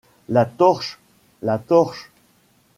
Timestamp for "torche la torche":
0.45-2.09